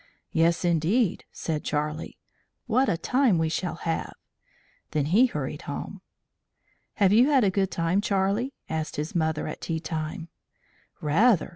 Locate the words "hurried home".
5.27-6.01